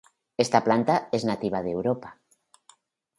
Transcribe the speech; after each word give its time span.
Esta 0.35 0.63
planta 0.63 1.09
es 1.11 1.25
nativa 1.25 1.61
de 1.61 1.69
Europa. 1.69 2.19